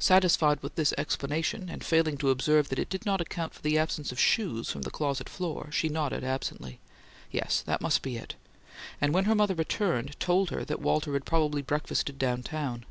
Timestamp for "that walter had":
10.64-11.24